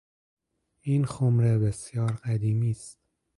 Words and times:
این 0.81 1.05
خمره 1.05 1.57
بسیار 1.57 2.11
قدیمی 2.11 2.71
است 2.71 2.99